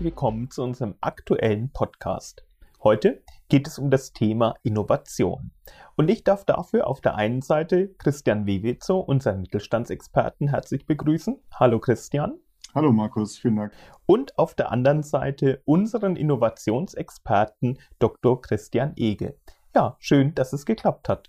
[0.00, 2.42] herzlich willkommen zu unserem aktuellen Podcast.
[2.82, 5.50] Heute geht es um das Thema Innovation.
[5.94, 11.38] Und ich darf dafür auf der einen Seite Christian Wewezo, unseren Mittelstandsexperten, herzlich begrüßen.
[11.52, 12.38] Hallo Christian.
[12.74, 13.72] Hallo Markus, vielen Dank.
[14.06, 18.40] Und auf der anderen Seite unseren Innovationsexperten Dr.
[18.40, 19.36] Christian Ege.
[19.76, 21.28] Ja, schön, dass es geklappt hat.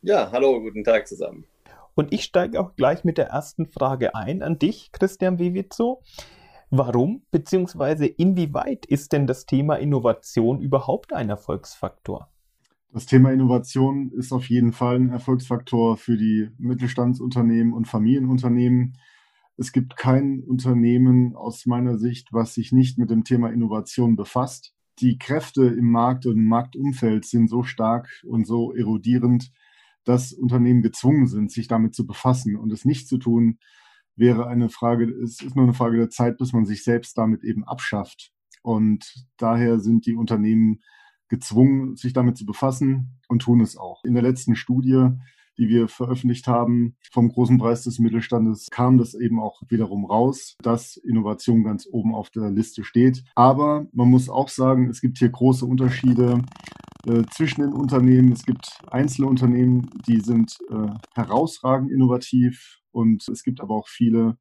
[0.00, 1.44] Ja, hallo, guten Tag zusammen.
[1.94, 6.00] Und ich steige auch gleich mit der ersten Frage ein an dich, Christian Wewezo.
[6.72, 8.06] Warum bzw.
[8.06, 12.30] inwieweit ist denn das Thema Innovation überhaupt ein Erfolgsfaktor?
[12.92, 18.96] Das Thema Innovation ist auf jeden Fall ein Erfolgsfaktor für die Mittelstandsunternehmen und Familienunternehmen.
[19.56, 24.72] Es gibt kein Unternehmen aus meiner Sicht, was sich nicht mit dem Thema Innovation befasst.
[25.00, 29.50] Die Kräfte im Markt und im Marktumfeld sind so stark und so erodierend,
[30.04, 33.58] dass Unternehmen gezwungen sind, sich damit zu befassen und es nicht zu tun,
[34.20, 37.42] wäre eine Frage, es ist nur eine Frage der Zeit, bis man sich selbst damit
[37.42, 38.30] eben abschafft.
[38.62, 40.82] Und daher sind die Unternehmen
[41.28, 44.04] gezwungen, sich damit zu befassen und tun es auch.
[44.04, 45.08] In der letzten Studie,
[45.56, 50.56] die wir veröffentlicht haben vom großen Preis des Mittelstandes, kam das eben auch wiederum raus,
[50.62, 53.24] dass Innovation ganz oben auf der Liste steht.
[53.34, 56.42] Aber man muss auch sagen, es gibt hier große Unterschiede
[57.06, 58.32] äh, zwischen den Unternehmen.
[58.32, 64.36] Es gibt einzelne Unternehmen, die sind äh, herausragend innovativ und es gibt aber auch viele,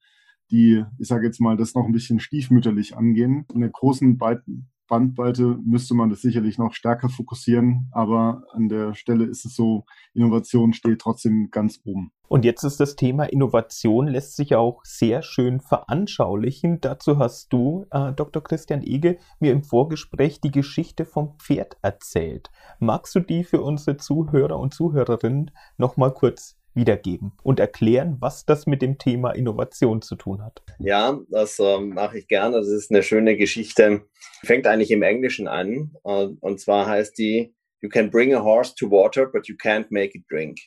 [0.51, 3.45] die, ich sage jetzt mal, das noch ein bisschen stiefmütterlich angehen.
[3.53, 9.25] In der großen Bandbreite müsste man das sicherlich noch stärker fokussieren, aber an der Stelle
[9.25, 12.11] ist es so, Innovation steht trotzdem ganz oben.
[12.27, 16.79] Und jetzt ist das Thema Innovation, lässt sich auch sehr schön veranschaulichen.
[16.79, 18.43] Dazu hast du, äh, Dr.
[18.43, 22.51] Christian Ege, mir im Vorgespräch die Geschichte vom Pferd erzählt.
[22.79, 28.65] Magst du die für unsere Zuhörer und Zuhörerinnen nochmal kurz wiedergeben und erklären, was das
[28.65, 30.63] mit dem Thema Innovation zu tun hat.
[30.79, 32.57] Ja, das äh, mache ich gerne.
[32.57, 34.05] Das ist eine schöne Geschichte.
[34.43, 35.91] Fängt eigentlich im Englischen an.
[36.05, 39.87] Äh, und zwar heißt die, You can bring a horse to water, but you can't
[39.89, 40.57] make it drink.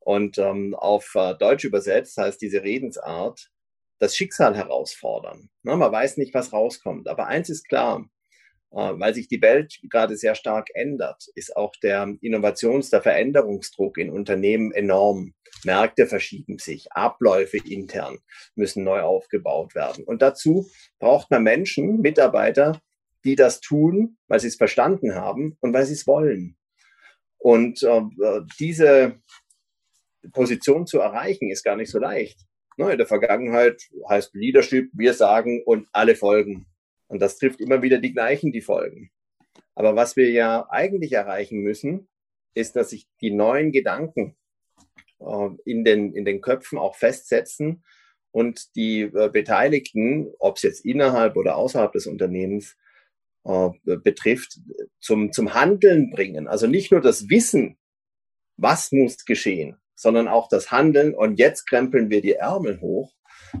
[0.00, 3.50] Und ähm, auf äh, Deutsch übersetzt heißt diese Redensart,
[3.98, 5.48] das Schicksal herausfordern.
[5.62, 7.08] Na, man weiß nicht, was rauskommt.
[7.08, 8.04] Aber eins ist klar,
[8.72, 14.10] weil sich die Welt gerade sehr stark ändert, ist auch der Innovations-, der Veränderungsdruck in
[14.10, 15.34] Unternehmen enorm.
[15.64, 18.18] Märkte verschieben sich, Abläufe intern
[18.54, 20.04] müssen neu aufgebaut werden.
[20.04, 20.68] Und dazu
[20.98, 22.80] braucht man Menschen, Mitarbeiter,
[23.24, 26.56] die das tun, weil sie es verstanden haben und weil sie es wollen.
[27.38, 28.00] Und äh,
[28.58, 29.20] diese
[30.32, 32.38] Position zu erreichen, ist gar nicht so leicht.
[32.78, 36.66] Ne, in der Vergangenheit heißt Leadership, wir sagen und alle folgen.
[37.12, 39.10] Und das trifft immer wieder die gleichen, die folgen.
[39.74, 42.08] Aber was wir ja eigentlich erreichen müssen,
[42.54, 44.34] ist, dass sich die neuen Gedanken
[45.20, 47.84] äh, in, den, in den Köpfen auch festsetzen
[48.30, 52.78] und die äh, Beteiligten, ob es jetzt innerhalb oder außerhalb des Unternehmens
[53.44, 54.58] äh, betrifft,
[54.98, 56.48] zum, zum Handeln bringen.
[56.48, 57.76] Also nicht nur das Wissen,
[58.56, 61.14] was muss geschehen, sondern auch das Handeln.
[61.14, 63.12] Und jetzt krempeln wir die Ärmel hoch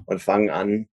[0.06, 0.88] und fangen an,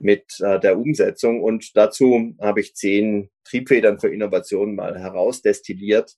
[0.00, 1.42] mit äh, der Umsetzung.
[1.42, 6.16] Und dazu habe ich zehn Triebfedern für Innovation mal herausdestilliert,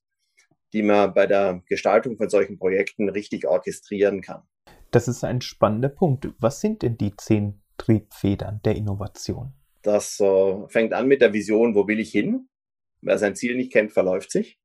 [0.72, 4.42] die man bei der Gestaltung von solchen Projekten richtig orchestrieren kann.
[4.90, 6.28] Das ist ein spannender Punkt.
[6.38, 9.54] Was sind denn die zehn Triebfedern der Innovation?
[9.82, 12.48] Das äh, fängt an mit der Vision, wo will ich hin?
[13.00, 14.58] Wer sein Ziel nicht kennt, verläuft sich.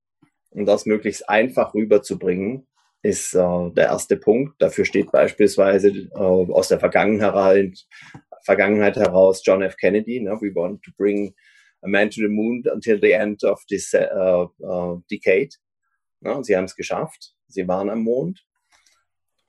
[0.51, 2.67] Und das möglichst einfach rüberzubringen,
[3.01, 4.61] ist äh, der erste Punkt.
[4.61, 7.85] Dafür steht beispielsweise äh, aus der Vergangenheit
[8.47, 9.75] Vergangenheit heraus John F.
[9.75, 10.21] Kennedy.
[10.21, 10.31] Ne?
[10.39, 11.35] We want to bring
[11.83, 15.49] a man to the moon until the end of this uh, uh, decade.
[16.21, 16.33] Ne?
[16.33, 17.35] Und sie haben es geschafft.
[17.49, 18.45] Sie waren am Mond.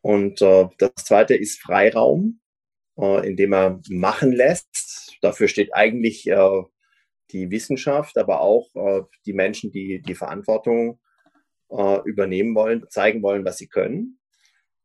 [0.01, 2.41] Und uh, das zweite ist Freiraum,
[2.97, 5.17] indem er machen lässt.
[5.23, 6.25] Dafür steht eigentlich
[7.31, 8.67] die Wissenschaft, aber auch
[9.25, 10.99] die Menschen, die die Verantwortung
[11.71, 14.18] übernehmen wollen, zeigen wollen, was sie können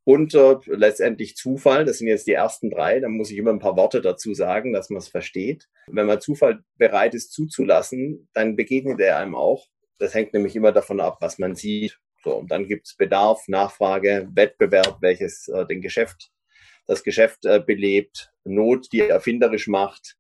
[0.06, 1.86] und äh, letztendlich Zufall.
[1.86, 3.00] Das sind jetzt die ersten drei.
[3.00, 5.70] Da muss ich immer ein paar Worte dazu sagen, dass man es versteht.
[5.88, 9.68] Wenn man Zufall bereit ist zuzulassen, dann begegnet er einem auch.
[10.00, 12.00] Das hängt nämlich immer davon ab, was man sieht.
[12.24, 16.32] So, und dann gibt es Bedarf, Nachfrage, Wettbewerb, welches äh, den Geschäft,
[16.88, 20.18] das Geschäft äh, belebt, Not, die erfinderisch macht,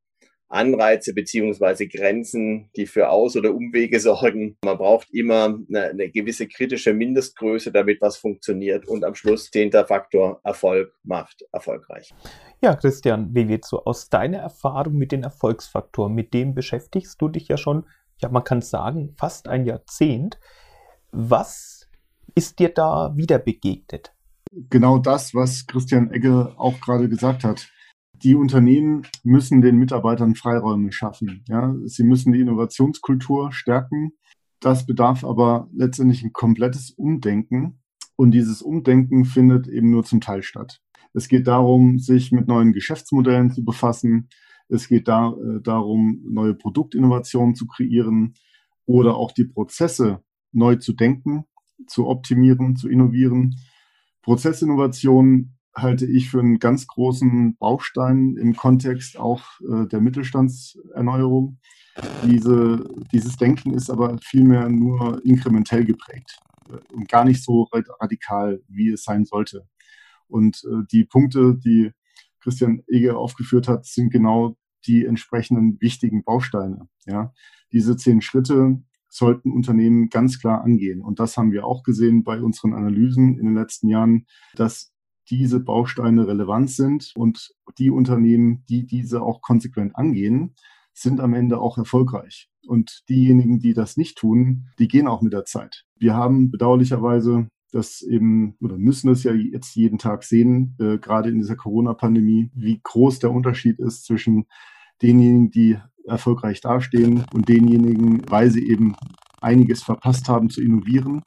[0.49, 4.57] Anreize beziehungsweise Grenzen, die für Aus- oder Umwege sorgen.
[4.63, 8.87] Man braucht immer eine, eine, gewisse kritische Mindestgröße, damit was funktioniert.
[8.87, 12.13] Und am Schluss zehnter Faktor Erfolg macht erfolgreich.
[12.61, 17.29] Ja, Christian, wie wird so aus deiner Erfahrung mit den Erfolgsfaktoren, mit dem beschäftigst du
[17.29, 17.85] dich ja schon,
[18.21, 20.39] ja, man kann sagen, fast ein Jahrzehnt.
[21.11, 21.87] Was
[22.35, 24.13] ist dir da wieder begegnet?
[24.69, 27.67] Genau das, was Christian Egge auch gerade gesagt hat
[28.23, 31.43] die Unternehmen müssen den Mitarbeitern Freiräume schaffen.
[31.47, 31.75] Ja?
[31.85, 34.13] Sie müssen die Innovationskultur stärken.
[34.59, 37.81] Das bedarf aber letztendlich ein komplettes Umdenken.
[38.15, 40.79] Und dieses Umdenken findet eben nur zum Teil statt.
[41.13, 44.29] Es geht darum, sich mit neuen Geschäftsmodellen zu befassen.
[44.69, 48.35] Es geht da, äh, darum, neue Produktinnovationen zu kreieren
[48.85, 51.45] oder auch die Prozesse neu zu denken,
[51.87, 53.55] zu optimieren, zu innovieren.
[54.21, 61.59] Prozessinnovation halte ich für einen ganz großen Baustein im Kontext auch äh, der Mittelstandserneuerung.
[62.25, 66.39] Diese, dieses Denken ist aber vielmehr nur inkrementell geprägt
[66.69, 67.67] äh, und gar nicht so
[67.99, 69.67] radikal, wie es sein sollte.
[70.27, 71.91] Und äh, die Punkte, die
[72.39, 76.87] Christian Ege aufgeführt hat, sind genau die entsprechenden wichtigen Bausteine.
[77.05, 77.33] Ja,
[77.71, 81.01] diese zehn Schritte sollten Unternehmen ganz klar angehen.
[81.01, 84.25] Und das haben wir auch gesehen bei unseren Analysen in den letzten Jahren,
[84.55, 84.92] dass
[85.29, 90.55] diese Bausteine relevant sind und die Unternehmen, die diese auch konsequent angehen,
[90.93, 92.49] sind am Ende auch erfolgreich.
[92.67, 95.85] Und diejenigen, die das nicht tun, die gehen auch mit der Zeit.
[95.97, 101.29] Wir haben bedauerlicherweise das eben oder müssen es ja jetzt jeden Tag sehen, äh, gerade
[101.29, 104.45] in dieser Corona-Pandemie, wie groß der Unterschied ist zwischen
[105.01, 108.95] denjenigen, die erfolgreich dastehen und denjenigen, weil sie eben
[109.41, 111.23] einiges verpasst haben zu innovieren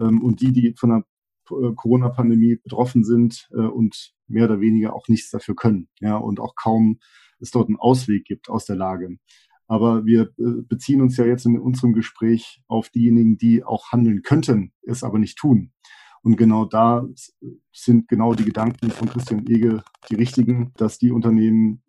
[0.00, 1.04] ähm, und die, die von der
[1.44, 5.88] Corona-Pandemie betroffen sind äh, und mehr oder weniger auch nichts dafür können.
[6.00, 6.98] Ja, und auch kaum
[7.40, 9.16] es dort einen Ausweg gibt aus der Lage.
[9.66, 14.22] Aber wir äh, beziehen uns ja jetzt in unserem Gespräch auf diejenigen, die auch handeln
[14.22, 15.72] könnten, es aber nicht tun.
[16.22, 17.06] Und genau da
[17.72, 21.82] sind genau die Gedanken von Christian Ege die richtigen, dass die Unternehmen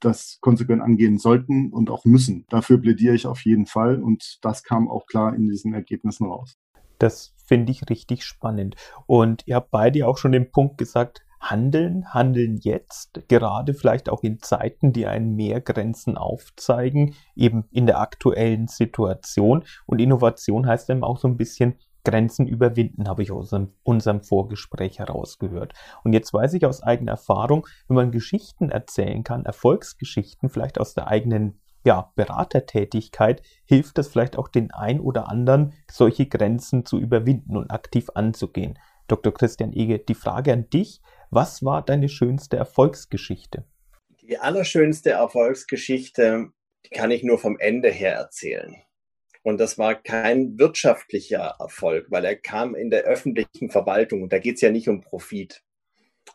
[0.00, 2.44] das konsequent angehen sollten und auch müssen.
[2.48, 6.58] Dafür plädiere ich auf jeden Fall und das kam auch klar in diesen Ergebnissen raus.
[6.98, 8.76] Das finde ich richtig spannend.
[9.04, 14.22] Und ihr habt beide auch schon den Punkt gesagt, handeln, handeln jetzt, gerade vielleicht auch
[14.22, 19.64] in Zeiten, die einen mehr Grenzen aufzeigen, eben in der aktuellen Situation.
[19.84, 21.74] Und Innovation heißt eben auch so ein bisschen
[22.06, 25.74] Grenzen überwinden, habe ich aus unserem Vorgespräch herausgehört.
[26.04, 30.94] Und jetzt weiß ich aus eigener Erfahrung, wenn man Geschichten erzählen kann, Erfolgsgeschichten, vielleicht aus
[30.94, 36.98] der eigenen ja, Beratertätigkeit hilft es vielleicht auch den ein oder anderen, solche Grenzen zu
[36.98, 38.78] überwinden und aktiv anzugehen.
[39.08, 39.34] Dr.
[39.34, 41.00] Christian Ege, die Frage an dich,
[41.30, 43.64] was war deine schönste Erfolgsgeschichte?
[44.20, 46.50] Die allerschönste Erfolgsgeschichte
[46.92, 48.76] kann ich nur vom Ende her erzählen.
[49.42, 54.22] Und das war kein wirtschaftlicher Erfolg, weil er kam in der öffentlichen Verwaltung.
[54.22, 55.64] Und da geht es ja nicht um Profit.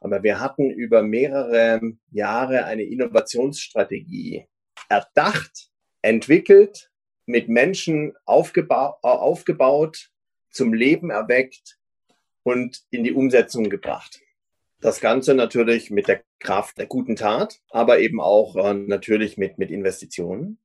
[0.02, 1.80] Aber wir hatten über mehrere
[2.12, 4.48] Jahre eine Innovationsstrategie
[4.90, 5.70] erdacht,
[6.02, 6.92] entwickelt,
[7.26, 10.10] mit Menschen aufgeba aufgebaut,
[10.50, 11.78] zum Leben erweckt
[12.44, 14.22] und in die Umsetzung gebracht.
[14.80, 19.58] Das Ganze natürlich mit der Kraft der guten Tat, aber eben auch äh, natürlich mit,
[19.58, 20.60] mit Investitionen.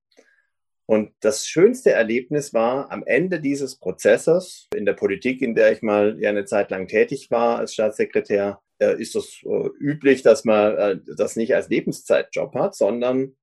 [0.87, 5.81] Und das schönste Erlebnis war am Ende dieses Prozesses in der Politik, in der ich
[5.81, 10.45] mal ja eine Zeit lang tätig war als Staatssekretär, äh, ist es äh, üblich, dass
[10.45, 13.37] man äh, das nicht als Lebenszeitjob hat, sondern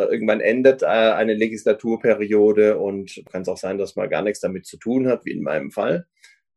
[0.00, 4.66] irgendwann endet äh, eine Legislaturperiode und kann es auch sein, dass man gar nichts damit
[4.66, 6.06] zu tun hat, wie in meinem Fall.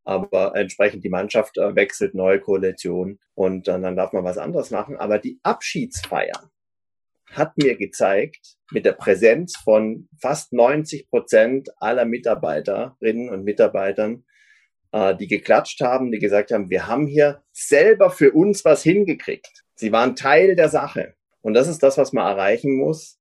[0.04, 4.72] Aber entsprechend die Mannschaft äh, wechselt, neue Koalition und dann, dann darf man was anderes
[4.72, 4.98] machen.
[4.98, 6.50] Aber die Abschiedsfeier
[7.32, 14.24] hat mir gezeigt, mit der Präsenz von fast 90 Prozent aller Mitarbeiterinnen und Mitarbeitern,
[15.20, 19.66] die geklatscht haben, die gesagt haben, wir haben hier selber für uns was hingekriegt.
[19.76, 21.16] Sie waren Teil der Sache.
[21.42, 23.17] Und das ist das, was man erreichen muss,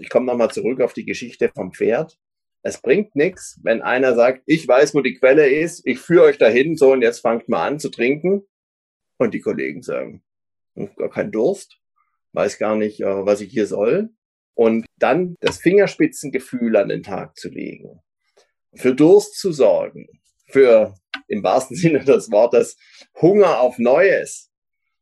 [0.00, 2.18] ich komme nochmal zurück auf die Geschichte vom Pferd.
[2.62, 6.38] Es bringt nichts, wenn einer sagt, ich weiß, wo die Quelle ist, ich führe euch
[6.38, 8.42] dahin, so und jetzt fangt mal an zu trinken.
[9.18, 10.22] Und die Kollegen sagen,
[10.74, 11.78] hm, gar kein Durst,
[12.32, 14.10] weiß gar nicht, äh, was ich hier soll.
[14.54, 18.00] Und dann das Fingerspitzengefühl an den Tag zu legen,
[18.74, 20.08] für Durst zu sorgen,
[20.46, 20.94] für
[21.28, 22.76] im wahrsten Sinne des Wortes
[23.20, 24.47] Hunger auf Neues,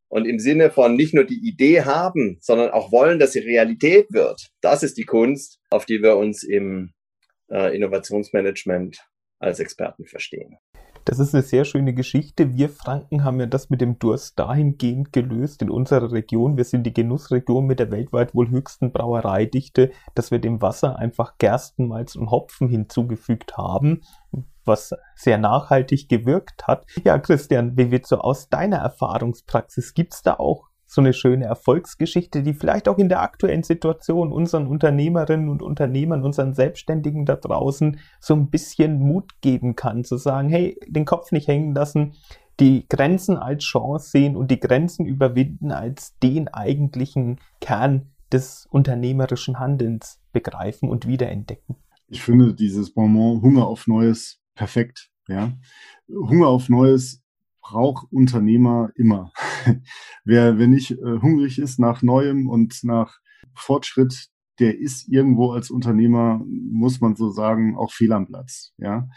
[0.09, 4.07] und im Sinne von nicht nur die Idee haben, sondern auch wollen, dass sie Realität
[4.11, 4.49] wird.
[4.61, 6.93] Das ist die Kunst, auf die wir uns im
[7.51, 8.99] äh, Innovationsmanagement
[9.39, 10.57] als Experten verstehen.
[11.05, 12.57] Das ist eine sehr schöne Geschichte.
[12.57, 16.57] Wir Franken haben ja das mit dem Durst dahingehend gelöst in unserer Region.
[16.57, 21.39] Wir sind die Genussregion mit der weltweit wohl höchsten Brauereidichte, dass wir dem Wasser einfach
[21.39, 24.03] Gerstenmalz und Hopfen hinzugefügt haben,
[24.67, 26.87] was sehr nachhaltig gewirkt hat.
[27.05, 29.95] Ja, Christian, wie wird so aus deiner Erfahrungspraxis?
[29.95, 34.67] Gibt's da auch so eine schöne Erfolgsgeschichte, die vielleicht auch in der aktuellen Situation unseren
[34.67, 40.49] Unternehmerinnen und Unternehmern, unseren Selbstständigen da draußen so ein bisschen Mut geben kann, zu sagen,
[40.49, 42.15] hey, den Kopf nicht hängen lassen,
[42.61, 49.59] die Grenzen als Chance sehen und die Grenzen überwinden als den eigentlichen Kern des unternehmerischen
[49.59, 51.77] Handelns begreifen und wiederentdecken.
[52.09, 55.11] Ich finde dieses Bonbon Hunger auf Neues perfekt.
[55.29, 55.53] Ja,
[56.09, 57.23] Hunger auf Neues
[57.61, 59.33] braucht Unternehmer immer.
[60.25, 63.19] wer, wer nicht äh, hungrig ist nach Neuem und nach
[63.55, 68.73] Fortschritt, der ist irgendwo als Unternehmer, muss man so sagen, auch fehl am Platz.
[68.79, 69.09] Ja,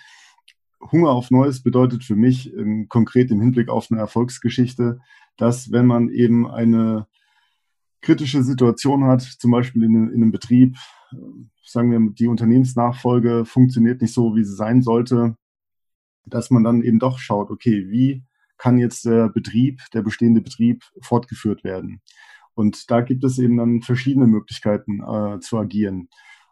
[0.91, 4.99] Hunger auf Neues bedeutet für mich ähm, konkret im Hinblick auf eine Erfolgsgeschichte,
[5.37, 7.07] dass wenn man eben eine
[8.01, 10.77] kritische Situation hat, zum Beispiel in, in einem Betrieb,
[11.11, 11.15] äh,
[11.63, 15.35] sagen wir, die Unternehmensnachfolge funktioniert nicht so, wie sie sein sollte,
[16.25, 18.23] dass man dann eben doch schaut, okay, wie
[18.57, 22.01] kann jetzt der Betrieb, der bestehende Betrieb fortgeführt werden?
[22.53, 26.09] Und da gibt es eben dann verschiedene Möglichkeiten äh, zu agieren.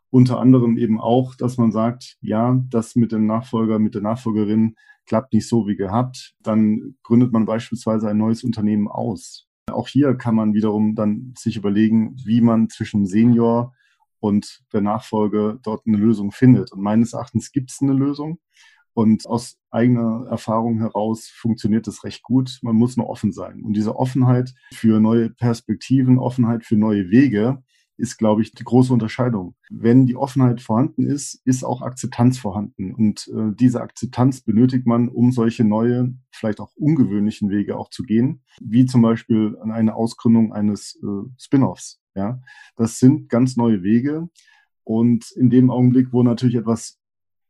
[0.10, 4.76] Unter anderem eben auch, dass man sagt, ja, das mit dem Nachfolger, mit der Nachfolgerin
[5.06, 6.34] klappt nicht so wie gehabt.
[6.42, 9.47] Dann gründet man beispielsweise ein neues Unternehmen aus.
[9.72, 13.74] Auch hier kann man wiederum dann sich überlegen, wie man zwischen Senior
[14.20, 16.72] und der Nachfolge dort eine Lösung findet.
[16.72, 18.40] Und meines Erachtens gibt es eine Lösung.
[18.94, 22.58] Und aus eigener Erfahrung heraus funktioniert das recht gut.
[22.64, 23.62] Man muss nur offen sein.
[23.62, 27.64] Und diese Offenheit für neue Perspektiven, Offenheit für neue Wege,
[27.98, 29.56] ist, glaube ich, die große Unterscheidung.
[29.70, 32.94] Wenn die Offenheit vorhanden ist, ist auch Akzeptanz vorhanden.
[32.94, 38.04] Und äh, diese Akzeptanz benötigt man, um solche neue, vielleicht auch ungewöhnlichen Wege auch zu
[38.04, 42.00] gehen, wie zum Beispiel eine Ausgründung eines äh, Spin-offs.
[42.16, 42.42] Ja,
[42.76, 44.30] das sind ganz neue Wege.
[44.84, 47.00] Und in dem Augenblick, wo natürlich etwas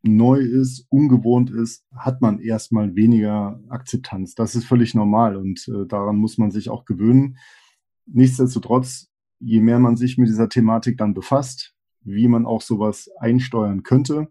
[0.04, 4.36] neu ist, ungewohnt ist, hat man erstmal weniger Akzeptanz.
[4.36, 7.38] Das ist völlig normal und äh, daran muss man sich auch gewöhnen.
[8.06, 13.84] Nichtsdestotrotz je mehr man sich mit dieser Thematik dann befasst, wie man auch sowas einsteuern
[13.84, 14.28] könnte,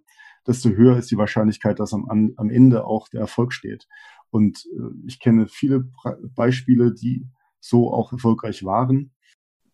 [0.47, 3.87] desto höher ist die Wahrscheinlichkeit, dass am, am Ende auch der Erfolg steht.
[4.31, 5.89] Und äh, ich kenne viele
[6.35, 7.27] Beispiele, die
[7.61, 9.13] so auch erfolgreich waren.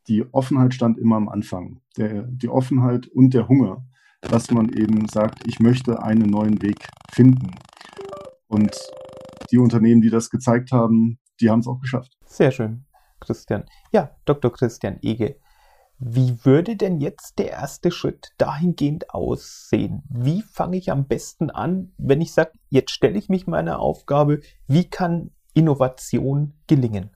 [0.08, 1.80] Die Offenheit stand immer am Anfang.
[1.96, 3.84] Der, die Offenheit und der Hunger,
[4.20, 7.54] dass man eben sagt, ich möchte einen neuen Weg finden.
[8.46, 8.76] Und
[9.50, 12.16] die Unternehmen, die das gezeigt haben, die haben es auch geschafft.
[12.26, 12.84] Sehr schön.
[13.22, 13.64] Christian.
[13.92, 14.52] Ja, Dr.
[14.52, 15.36] Christian Ege.
[16.04, 20.02] Wie würde denn jetzt der erste Schritt dahingehend aussehen?
[20.10, 24.40] Wie fange ich am besten an, wenn ich sage, jetzt stelle ich mich meiner Aufgabe,
[24.66, 27.10] wie kann Innovation gelingen?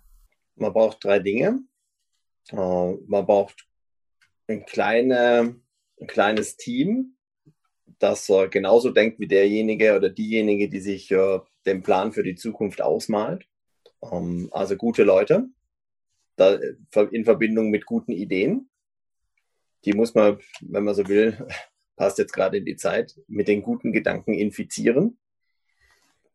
[0.55, 1.63] Man braucht drei Dinge.
[2.53, 2.57] Äh,
[3.07, 3.67] man braucht
[4.47, 5.57] ein, kleine,
[6.01, 7.17] ein kleines Team,
[7.99, 12.81] das genauso denkt wie derjenige oder diejenige, die sich äh, den Plan für die Zukunft
[12.81, 13.47] ausmalt.
[14.13, 15.49] Ähm, also gute Leute
[16.37, 16.59] da,
[17.11, 18.69] in Verbindung mit guten Ideen.
[19.85, 21.47] Die muss man, wenn man so will,
[21.97, 25.19] passt jetzt gerade in die Zeit, mit den guten Gedanken infizieren.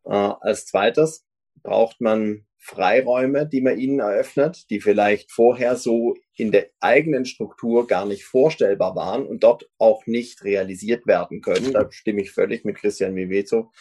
[0.05, 1.25] Äh, als zweites
[1.61, 7.87] braucht man Freiräume, die man ihnen eröffnet, die vielleicht vorher so in der eigenen Struktur
[7.87, 11.73] gar nicht vorstellbar waren und dort auch nicht realisiert werden können.
[11.73, 13.71] Da stimme ich völlig mit Christian Vivezo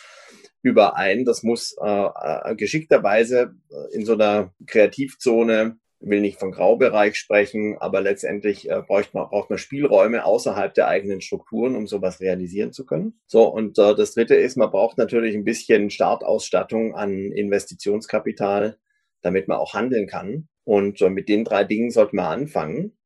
[0.63, 1.27] überein.
[1.27, 2.09] Das muss äh,
[2.51, 3.55] äh geschickterweise
[3.93, 9.51] in so einer Kreativzone will nicht von Graubereich sprechen, aber letztendlich äh, braucht, man, braucht
[9.51, 13.21] man Spielräume außerhalb der eigenen Strukturen, um sowas realisieren zu können.
[13.27, 18.79] So, und äh, das Dritte ist, man braucht natürlich ein bisschen Startausstattung an Investitionskapital,
[19.21, 20.49] damit man auch handeln kann.
[20.65, 22.97] Und äh, mit den drei Dingen sollte man anfangen.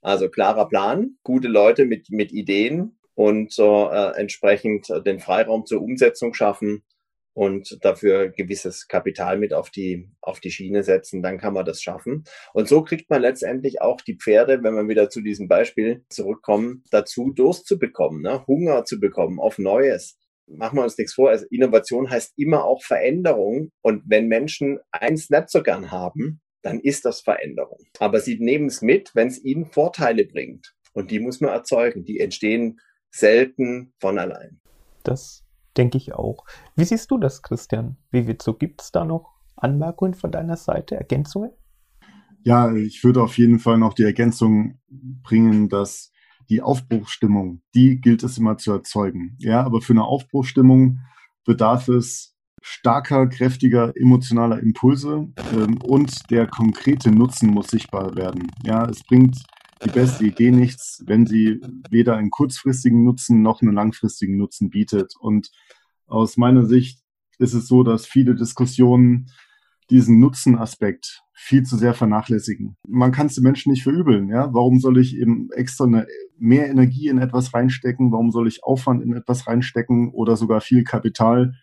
[0.00, 6.34] Also klarer Plan, gute Leute mit, mit Ideen und äh, entsprechend den Freiraum zur Umsetzung
[6.34, 6.84] schaffen
[7.34, 11.82] und dafür gewisses Kapital mit auf die, auf die Schiene setzen, dann kann man das
[11.82, 12.24] schaffen.
[12.52, 16.84] Und so kriegt man letztendlich auch die Pferde, wenn wir wieder zu diesem Beispiel zurückkommen,
[16.90, 18.46] dazu Durst zu bekommen, ne?
[18.46, 20.16] Hunger zu bekommen auf Neues.
[20.46, 23.70] Machen wir uns nichts vor, also Innovation heißt immer auch Veränderung.
[23.82, 27.78] Und wenn Menschen eins nicht so gern haben, dann ist das Veränderung.
[27.98, 30.74] Aber sie nehmen es mit, wenn es ihnen Vorteile bringt.
[30.92, 32.04] Und die muss man erzeugen.
[32.04, 32.78] Die entstehen
[33.10, 34.60] selten von allein.
[35.02, 35.43] Das
[35.76, 36.44] denke ich auch.
[36.76, 37.96] Wie siehst du das, Christian?
[38.10, 38.54] Wie wird so?
[38.54, 41.50] Gibt es da noch Anmerkungen von deiner Seite, Ergänzungen?
[42.42, 44.78] Ja, ich würde auf jeden Fall noch die Ergänzung
[45.22, 46.12] bringen, dass
[46.50, 49.36] die Aufbruchsstimmung, die gilt es immer zu erzeugen.
[49.38, 51.00] Ja, aber für eine Aufbruchsstimmung
[51.46, 58.50] bedarf es starker, kräftiger emotionaler Impulse ähm, und der konkrete Nutzen muss sichtbar werden.
[58.62, 59.36] Ja, es bringt
[59.84, 61.60] die beste Idee nichts, wenn sie
[61.90, 65.14] weder einen kurzfristigen Nutzen noch einen langfristigen Nutzen bietet.
[65.18, 65.50] Und
[66.06, 67.00] aus meiner Sicht
[67.38, 69.30] ist es so, dass viele Diskussionen
[69.90, 72.76] diesen Nutzenaspekt viel zu sehr vernachlässigen.
[72.88, 74.28] Man kann es den Menschen nicht verübeln.
[74.28, 74.52] Ja?
[74.54, 76.06] Warum soll ich eben extra eine,
[76.38, 78.12] mehr Energie in etwas reinstecken?
[78.12, 81.54] Warum soll ich Aufwand in etwas reinstecken oder sogar viel Kapital,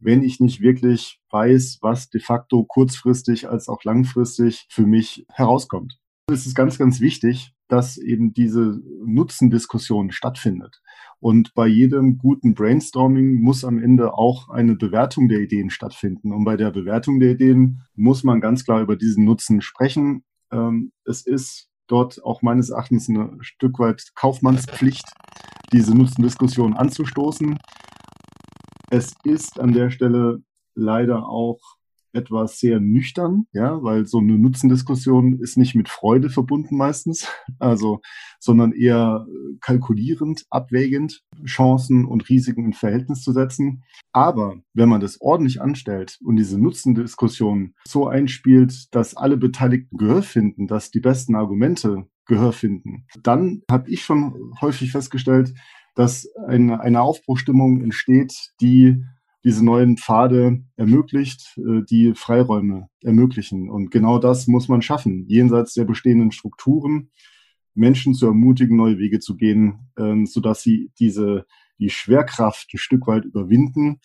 [0.00, 5.98] wenn ich nicht wirklich weiß, was de facto kurzfristig als auch langfristig für mich herauskommt.
[6.30, 10.82] Es ist ganz, ganz wichtig, dass eben diese Nutzendiskussion stattfindet.
[11.20, 16.32] Und bei jedem guten Brainstorming muss am Ende auch eine Bewertung der Ideen stattfinden.
[16.32, 20.22] Und bei der Bewertung der Ideen muss man ganz klar über diesen Nutzen sprechen.
[20.50, 25.06] Ähm, es ist dort auch meines Erachtens ein Stück weit Kaufmannspflicht,
[25.72, 27.56] diese Nutzendiskussion anzustoßen.
[28.90, 30.42] Es ist an der Stelle
[30.74, 31.58] leider auch
[32.12, 37.28] etwas sehr nüchtern, ja, weil so eine Nutzendiskussion ist nicht mit Freude verbunden meistens,
[37.58, 38.00] also,
[38.38, 39.26] sondern eher
[39.60, 43.82] kalkulierend, abwägend, Chancen und Risiken in Verhältnis zu setzen.
[44.12, 50.22] Aber wenn man das ordentlich anstellt und diese Nutzendiskussion so einspielt, dass alle Beteiligten Gehör
[50.22, 55.54] finden, dass die besten Argumente Gehör finden, dann habe ich schon häufig festgestellt,
[55.94, 59.04] dass eine, eine Aufbruchstimmung entsteht, die
[59.44, 63.70] diese neuen Pfade ermöglicht, äh, die Freiräume ermöglichen.
[63.70, 67.10] Und genau das muss man schaffen, jenseits der bestehenden Strukturen,
[67.74, 71.46] Menschen zu ermutigen, neue Wege zu gehen, ähm, sodass sie diese,
[71.78, 74.00] die Schwerkraft ein Stück weit überwinden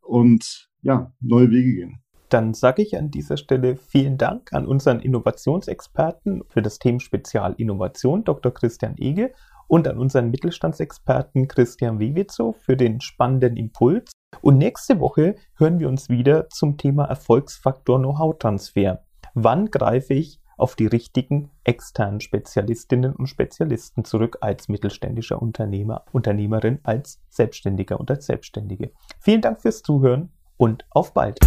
[0.00, 1.98] und ja, neue Wege gehen.
[2.30, 8.24] Dann sage ich an dieser Stelle vielen Dank an unseren Innovationsexperten für das Themenspezial Innovation,
[8.24, 8.52] Dr.
[8.52, 9.32] Christian Ege,
[9.66, 14.12] und an unseren Mittelstandsexperten Christian Wiewitzow für den spannenden Impuls.
[14.40, 19.04] Und nächste Woche hören wir uns wieder zum Thema Erfolgsfaktor Know-how-Transfer.
[19.34, 26.78] Wann greife ich auf die richtigen externen Spezialistinnen und Spezialisten zurück als mittelständischer Unternehmer, Unternehmerin,
[26.82, 28.92] als Selbstständiger und als Selbstständige.
[29.20, 31.38] Vielen Dank fürs Zuhören und auf bald!